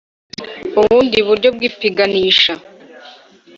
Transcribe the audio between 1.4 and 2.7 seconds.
bw ipiganisha